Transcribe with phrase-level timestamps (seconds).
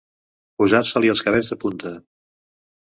[0.61, 1.95] Posar-se-li els cabells de punta.